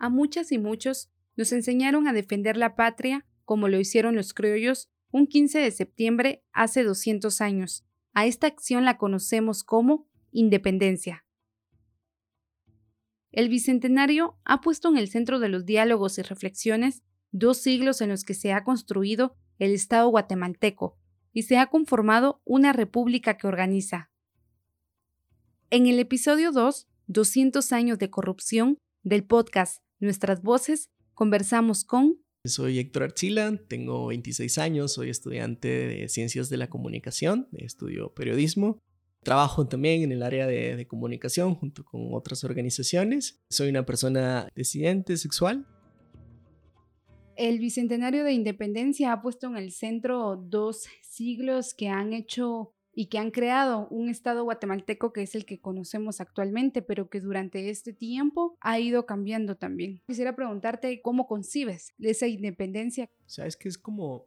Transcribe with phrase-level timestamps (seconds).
[0.00, 4.88] a muchas y muchos nos enseñaron a defender la patria como lo hicieron los criollos
[5.12, 7.84] un 15 de septiembre hace 200 años.
[8.12, 11.24] A esta acción la conocemos como independencia.
[13.32, 18.08] El Bicentenario ha puesto en el centro de los diálogos y reflexiones dos siglos en
[18.08, 20.96] los que se ha construido el Estado guatemalteco
[21.32, 24.10] y se ha conformado una república que organiza.
[25.70, 32.18] En el episodio 2, 200 años de corrupción, del podcast Nuestras Voces, conversamos con...
[32.44, 38.78] Soy Héctor Archila, tengo 26 años, soy estudiante de Ciencias de la Comunicación, estudio periodismo.
[39.22, 43.42] Trabajo también en el área de, de comunicación junto con otras organizaciones.
[43.50, 45.66] Soy una persona disidente sexual,
[47.40, 53.06] el Bicentenario de Independencia ha puesto en el centro dos siglos que han hecho y
[53.06, 57.70] que han creado un Estado guatemalteco que es el que conocemos actualmente, pero que durante
[57.70, 60.02] este tiempo ha ido cambiando también.
[60.06, 63.08] Quisiera preguntarte cómo concibes esa independencia.
[63.24, 64.26] O sea, es que es como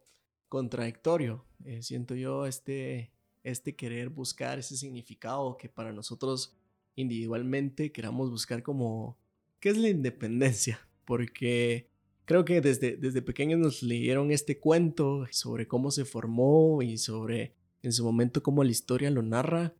[0.49, 3.11] contradictorio, eh, siento yo, este,
[3.43, 6.57] este querer buscar ese significado que para nosotros
[6.95, 9.19] individualmente queramos buscar como,
[9.59, 10.79] ¿qué es la independencia?
[11.05, 11.91] Porque
[12.25, 17.53] Creo que desde, desde pequeños nos leyeron este cuento sobre cómo se formó y sobre
[17.83, 19.73] en su momento cómo la historia lo narra,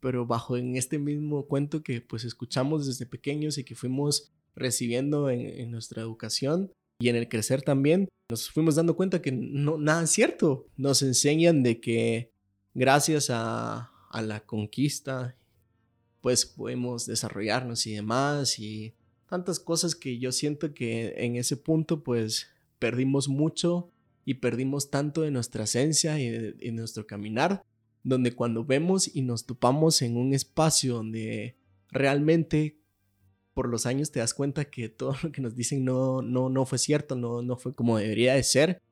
[0.00, 5.30] pero bajo en este mismo cuento que pues escuchamos desde pequeños y que fuimos recibiendo
[5.30, 10.02] en, nuestra educación y en el crecer también, nos fuimos dando cuenta que no, nada
[10.02, 10.66] es cierto.
[10.76, 12.30] Nos enseñan de que
[12.74, 15.36] gracias a, a la conquista
[16.20, 18.94] pues podemos desarrollarnos y demás y
[19.28, 23.90] tantas cosas que yo siento que en ese punto pues perdimos mucho
[24.28, 27.64] y perdimos tanto de nuestra esencia y de, nuestro caminar,
[28.04, 31.56] donde cuando vemos y nos topamos en un espacio donde
[31.90, 32.78] realmente
[33.54, 36.66] por los años te das cuenta que todo lo que nos dicen no, no, no
[36.66, 38.82] fue cierto, no, no fue como debería de ser.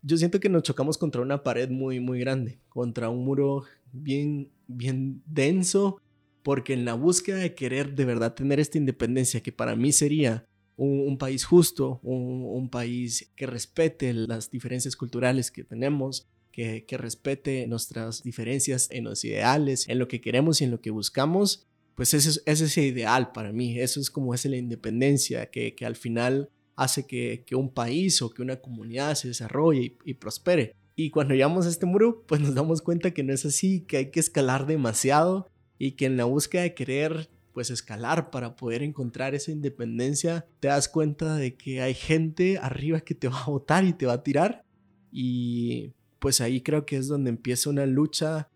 [0.00, 4.50] Yo siento que nos chocamos contra una pared muy, muy grande, contra un muro bien,
[4.66, 6.00] bien denso
[6.42, 10.47] porque en la búsqueda de querer de verdad tener esta independencia, que para mí sería
[10.78, 18.22] un, país justo, un, país que respete las diferencias culturales que tenemos, que, respete nuestras
[18.22, 21.66] diferencias en los ideales, en lo que queremos y en lo que buscamos,
[21.96, 25.96] pues ese es, ese ideal para mí, eso es como es la independencia, que, al
[25.96, 30.76] final hace que, un país o que una comunidad se desarrolle y, y prospere.
[30.94, 33.96] Y cuando llegamos a este muro, pues nos damos cuenta que no es así, que
[33.96, 38.82] hay que escalar demasiado y que en la búsqueda de querer pues escalar para poder
[38.82, 43.50] encontrar esa independencia, te das cuenta de que hay gente arriba que te va a
[43.50, 44.64] votar y te va a tirar.
[45.10, 48.50] Y pues ahí creo que es donde empieza una lucha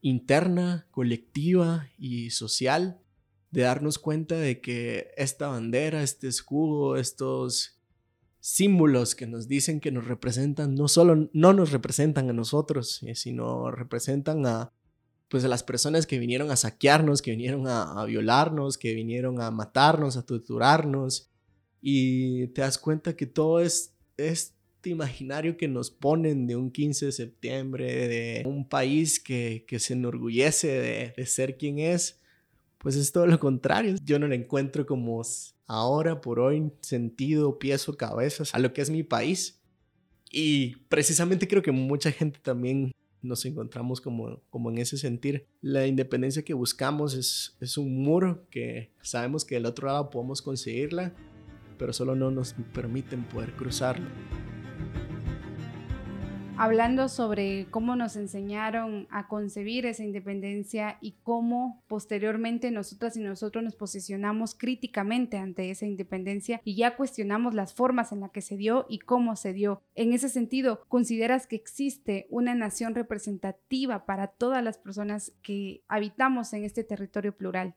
[0.00, 3.00] interna, colectiva y social
[3.50, 7.78] de darnos cuenta de que esta bandera, este escudo, estos
[8.40, 13.14] símbolos que nos dicen que nos representan, no solo no nos representan a nosotros, eh,
[13.14, 14.72] sino representan a
[15.28, 19.50] pues a las personas que vinieron a saquearnos, que vinieron a, violarnos, que vinieron a
[19.50, 21.28] matarnos, a torturarnos.
[21.82, 27.06] Y te das cuenta que todo es este imaginario que nos ponen de un 15
[27.06, 32.20] de septiembre, de un país que, se enorgullece de, de ser quien es,
[32.78, 33.96] pues es todo lo contrario.
[34.04, 35.22] Yo no le encuentro como
[35.66, 39.60] ahora, por hoy, sentido, pies o cabezas a lo que es mi país.
[40.30, 45.46] Y precisamente creo que mucha gente también nos encontramos como, como en ese sentir.
[45.60, 50.42] La independencia que buscamos es, es un muro que sabemos que del otro lado podemos
[50.42, 51.14] conseguirla,
[51.78, 54.06] pero solo no nos permiten poder cruzarlo
[56.58, 63.62] hablando sobre cómo nos enseñaron a concebir esa independencia y cómo posteriormente nosotras y nosotros
[63.62, 68.56] nos posicionamos críticamente ante esa independencia y ya cuestionamos las formas en las que se
[68.56, 69.82] dio y cómo se dio.
[69.94, 76.52] En ese sentido, ¿consideras que existe una nación representativa para todas las personas que habitamos
[76.52, 77.76] en este territorio plural?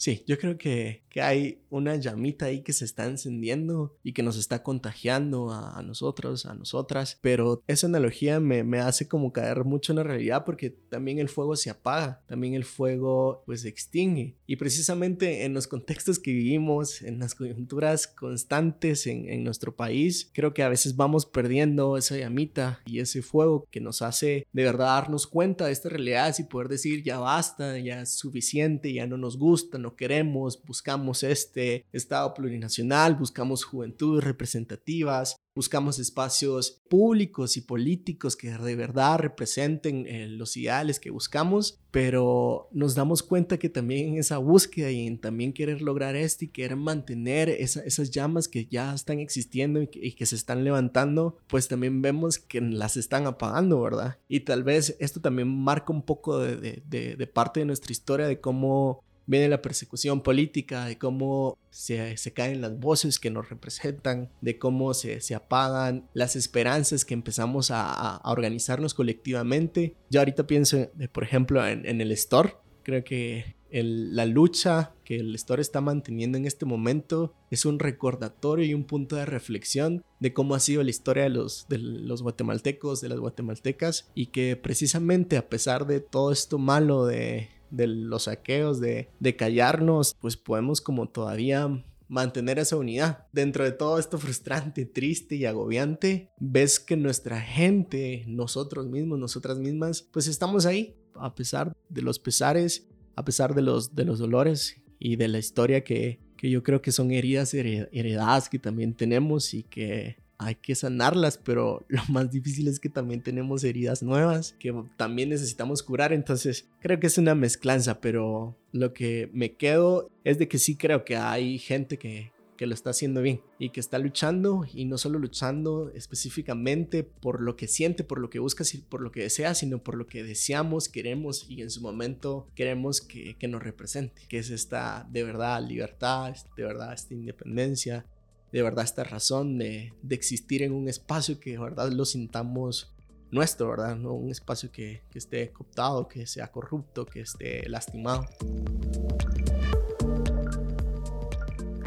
[0.00, 4.22] Sí, yo creo que, que, hay una llamita ahí que se está encendiendo y que
[4.22, 9.64] nos está contagiando a, nosotros, a nosotras, pero esa analogía me, me, hace como caer
[9.64, 13.68] mucho en la realidad porque también el fuego se apaga, también el fuego pues se
[13.68, 14.38] extingue.
[14.46, 20.30] Y precisamente en los contextos que vivimos, en las coyunturas constantes en, en nuestro país,
[20.32, 24.64] creo que a veces vamos perdiendo esa llamita y ese fuego que nos hace de
[24.64, 29.06] verdad darnos cuenta de esta realidad y poder decir ya basta, ya es suficiente, ya
[29.06, 37.56] no nos gusta, no queremos, buscamos este Estado plurinacional, buscamos juventudes representativas, buscamos espacios públicos
[37.56, 43.58] y políticos que de verdad representen eh, los ideales que buscamos, pero nos damos cuenta
[43.58, 48.10] que también en esa búsqueda y en también querer lograr esto y querer mantener esas
[48.10, 52.96] llamas que ya están existiendo y que, se están levantando, pues también vemos que las
[52.96, 54.18] están apagando, ¿verdad?
[54.28, 59.02] Y tal vez esto también marca un poco de parte de nuestra historia de cómo
[59.30, 64.58] viene la persecución política, de cómo se, se, caen las voces que nos representan, de
[64.58, 69.94] cómo se, se apagan las esperanzas que empezamos a, a, organizarnos colectivamente.
[70.10, 72.56] Yo ahorita pienso, por ejemplo, en, en el store.
[72.82, 77.78] Creo que el, la lucha que el store está manteniendo en este momento es un
[77.78, 81.78] recordatorio y un punto de reflexión de cómo ha sido la historia de los, de
[81.78, 87.48] los guatemaltecos, de las guatemaltecas, y que precisamente a pesar de todo esto malo de,
[87.70, 93.26] de los saqueos, de, de callarnos, pues podemos como todavía mantener esa unidad.
[93.32, 99.58] Dentro de todo esto frustrante, triste y agobiante, ves que nuestra gente, nosotros mismos, nosotras
[99.58, 104.18] mismas, pues estamos ahí, a pesar de los pesares, a pesar de los, de los
[104.18, 108.94] dolores y de la historia que, que yo creo que son heridas heredadas que también
[108.94, 114.02] tenemos y que hay que sanarlas, pero lo más difícil es que también tenemos heridas
[114.02, 119.54] nuevas que también necesitamos curar, entonces creo que es una mezclanza, pero lo que me
[119.56, 123.40] quedo es de que sí creo que hay gente que, que lo está haciendo bien
[123.58, 128.30] y que está luchando y no solo luchando específicamente por lo que siente, por lo
[128.30, 131.80] que busca, por lo que desea, sino por lo que deseamos, queremos y en su
[131.80, 137.14] momento queremos que, que nos represente, que es esta de verdad libertad, de verdad esta
[137.14, 138.06] independencia,
[138.52, 142.92] de verdad esta razón de, existir en un espacio que de verdad lo sintamos
[143.30, 143.96] nuestro, ¿verdad?
[143.96, 148.26] No un espacio que, que esté cooptado, que sea corrupto, que esté lastimado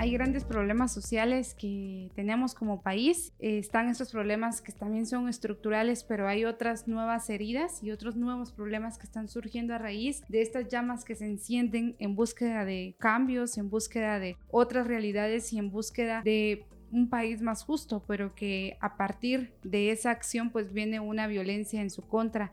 [0.04, 3.32] hay grandes problemas sociales que tenemos como país.
[3.40, 8.18] Eh, están estos problemas que también son estructurales, pero hay otras nuevas heridas y otros
[8.18, 12.66] nuevos problemas que están surgiendo a raíz de estas llamas que se encienden en búsqueda
[12.66, 18.04] de cambios, en búsqueda de otras realidades y en búsqueda de un país más justo,
[18.06, 22.52] pero que a partir de esa acción pues viene una violencia en su contra.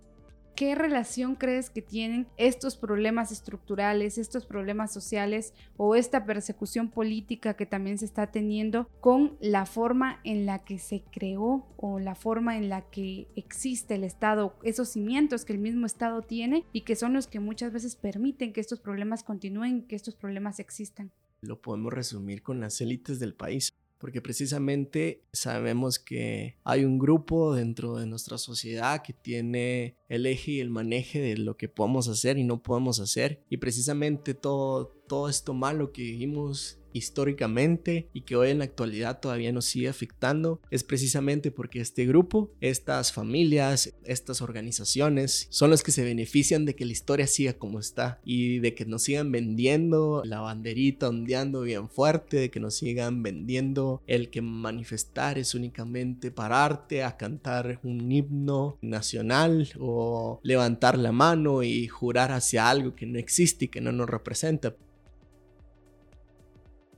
[0.55, 7.55] ¿Qué relación crees que tienen estos problemas estructurales, estos problemas sociales o esta persecución política
[7.55, 12.14] que también se está teniendo con la forma en la que se creó o la
[12.14, 16.82] forma en la que existe el Estado, esos cimientos que el mismo Estado tiene y
[16.82, 21.11] que son los que muchas veces permiten que estos problemas continúen, que estos problemas existan?
[21.43, 27.55] Lo podemos resumir con las élites del país porque precisamente sabemos que hay un grupo
[27.55, 32.08] dentro de nuestra sociedad que tiene el eje y el maneje de lo que podemos
[32.08, 38.23] hacer y no podemos hacer y precisamente todo, todo esto malo que vivimos históricamente y
[38.23, 43.12] que hoy en la actualidad todavía nos sigue afectando es precisamente porque este grupo, estas
[43.12, 48.21] familias, estas organizaciones son los que se benefician de que la historia siga como está
[48.25, 53.23] y de que nos sigan vendiendo la banderita ondeando bien fuerte, de que nos sigan
[53.23, 61.12] vendiendo el que manifestar es únicamente pararte a cantar un himno nacional o levantar la
[61.12, 64.75] mano y jurar hacia algo que no existe y que no nos representa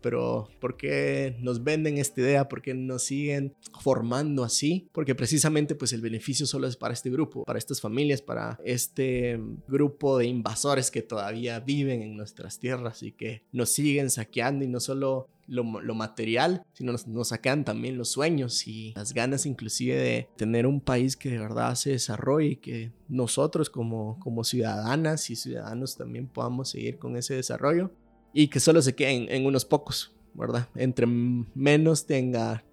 [0.02, 2.48] pero ¿por qué nos venden esta idea?
[2.48, 4.88] ¿Por qué nos siguen formando así?
[4.92, 9.40] Porque precisamente pues el beneficio solo es para este grupo, para estas familias, para este
[9.68, 14.68] grupo de invasores que todavía viven en nuestras tierras y que nos siguen saqueando y
[14.68, 19.96] no solo lo, material, sino nos, nos, sacan también los sueños y las ganas inclusive
[19.96, 25.28] de tener un país que de verdad se desarrolle y que nosotros como, como ciudadanas
[25.30, 27.90] y ciudadanos también podamos seguir con ese desarrollo
[28.32, 30.68] y que solo se queden en unos pocos, ¿verdad?
[30.74, 32.64] Entre menos tenga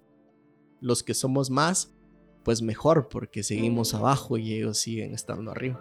[0.80, 1.94] los que somos más,
[2.44, 5.80] pues mejor, porque seguimos abajo y ellos siguen estando arriba.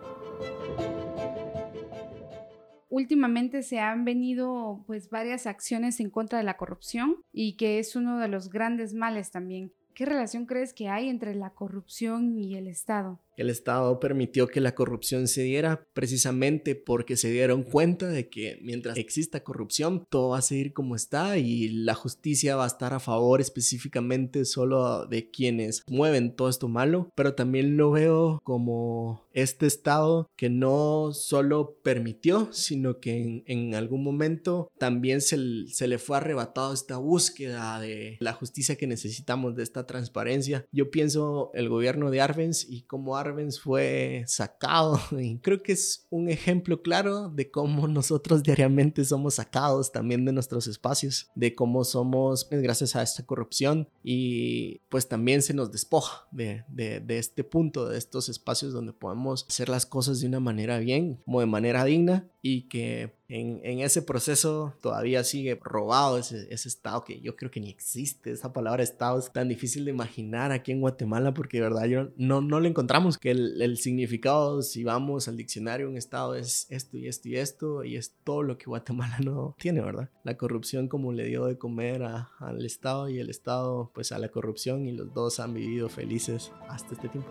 [2.90, 7.96] Últimamente se han venido pues varias acciones en contra de la corrupción y que es
[7.96, 9.72] uno de los grandes males también.
[9.94, 13.20] ¿Qué relación crees que hay entre la corrupción y el Estado?
[13.40, 18.60] El Estado permitió que la corrupción se diera precisamente porque se dieron cuenta de que
[18.62, 22.94] mientras exista corrupción, todo va a seguir como está y la justicia va a estar
[22.94, 29.30] a favor específicamente solo de quienes mueven todo esto malo, pero también lo veo como
[29.32, 35.98] este Estado que no solo permitió, sino que en, algún momento también se, se le
[35.98, 40.66] fue arrebatado esta búsqueda de la justicia que necesitamos, de esta transparencia.
[40.74, 43.29] Yo pienso el gobierno de Arbenz y cómo Arbenz
[43.62, 45.00] Fue sacado.
[45.20, 50.32] Y creo que es un ejemplo claro de cómo nosotros diariamente somos sacados también de
[50.32, 55.72] nuestros espacios, de cómo somos pues, gracias a esta corrupción y pues también se nos
[55.72, 60.28] despoja de, de, de este punto, de estos espacios donde podemos hacer las cosas de
[60.28, 65.60] una manera bien, como de manera digna y que en, en, ese proceso todavía sigue
[65.64, 68.32] robado ese, ese, estado que yo creo que ni existe.
[68.32, 72.10] Esa palabra estado es tan difícil de imaginar aquí en Guatemala porque de verdad yo
[72.18, 76.66] no, no le encontramos que el, el, significado, si vamos al diccionario, un estado es
[76.70, 80.10] esto y esto y esto y es todo lo que Guatemala no tiene, ¿verdad?
[80.24, 84.18] La corrupción como le dio de comer a, al Estado y el Estado pues a
[84.18, 87.30] la corrupción y los dos han vivido felices hasta este tiempo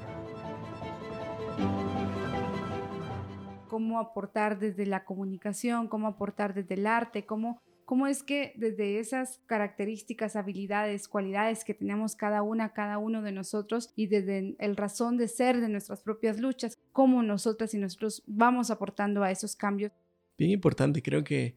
[3.68, 8.98] cómo aportar desde la comunicación, cómo aportar desde el arte, cómo, cómo es que desde
[8.98, 14.76] esas características, habilidades, cualidades que tenemos cada una, cada uno de nosotros y desde el
[14.76, 19.54] razón de ser de nuestras propias luchas, cómo nosotras y nosotros vamos aportando a esos
[19.54, 19.92] cambios.
[20.36, 21.56] Bien importante, creo que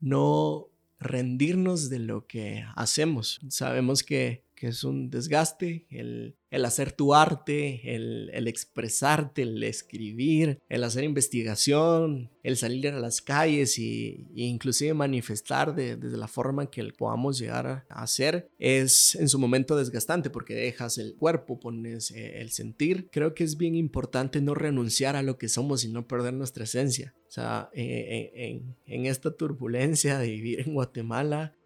[0.00, 0.68] no
[1.02, 3.40] rendirnos de lo que hacemos.
[3.48, 10.60] Sabemos que, es un desgaste el el hacer tu arte, el, el, expresarte, el escribir,
[10.68, 16.28] el hacer investigación, el salir a las calles y, e inclusive manifestar de, desde la
[16.28, 21.58] forma que podamos llegar a hacer es en su momento desgastante porque dejas el cuerpo,
[21.58, 23.08] pones eh, el sentir.
[23.10, 26.64] Creo que es bien importante no renunciar a lo que somos y no perder nuestra
[26.64, 27.14] esencia.
[27.28, 31.56] O sea, eh, en, en esta turbulencia de vivir en Guatemala,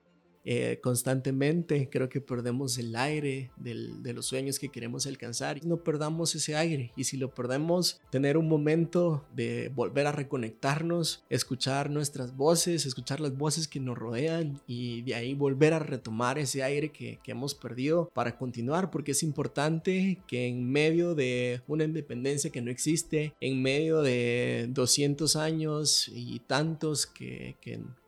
[0.48, 1.88] eh, constantemente.
[1.90, 5.64] Creo que perdemos el aire de los sueños que queremos alcanzar.
[5.64, 6.92] No perdamos ese aire.
[6.96, 13.18] Y si lo perdemos, tener un momento de volver a reconectarnos, escuchar nuestras voces, escuchar
[13.18, 17.56] las voces que nos rodean y de ahí volver a retomar ese aire que, hemos
[17.56, 18.92] perdido para continuar.
[18.92, 24.68] Porque es importante que en medio de una independencia que no existe, en medio de
[24.70, 27.56] 200 años y tantos que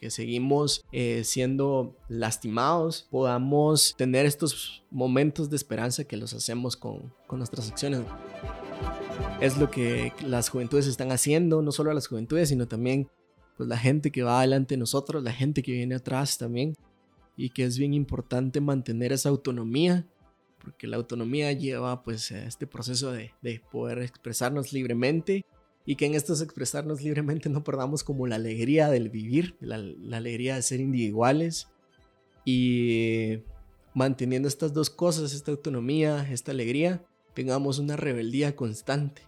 [0.08, 7.10] seguimos eh, siendo la lastimados, podamos tener estos momentos de esperanza que los hacemos con,
[7.26, 8.02] con nuestras acciones.
[9.40, 13.08] Es lo que las juventudes están haciendo, no solo las juventudes, sino también
[13.56, 16.76] pues, la gente que va adelante de nosotros, la gente que viene atrás también.
[17.34, 20.06] Y que es bien importante mantener esa autonomía,
[20.62, 25.46] porque la autonomía lleva pues a este proceso de, de poder expresarnos libremente
[25.86, 30.18] y que en estos expresarnos libremente no perdamos como la alegría del vivir, la, la
[30.18, 31.68] alegría de ser individuales
[32.50, 33.42] y
[33.92, 39.20] manteniendo estas dos cosas, esta autonomía, esta alegría, tengamos una rebeldía constante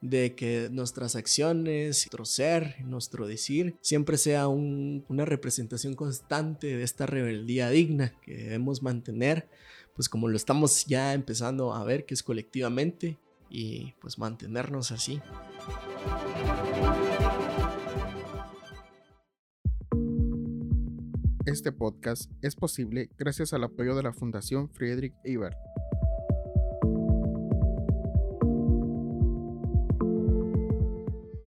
[0.00, 7.04] de que nuestras acciones, nuestro ser, nuestro decir, siempre sea una representación constante de esta
[7.04, 9.46] rebeldía digna que debemos mantener,
[9.94, 13.18] pues como lo estamos ya empezando a ver que es colectivamente
[13.50, 15.20] y pues mantenernos así.
[21.54, 25.56] Este podcast es posible gracias al apoyo de la Fundación Friedrich Ebert.